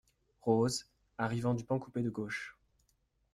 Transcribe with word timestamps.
Rose, 0.41 0.89
arrivant 1.19 1.53
du 1.53 1.63
pan 1.63 1.77
coupé 1.77 2.01
de 2.01 2.09
gauche. 2.09 2.57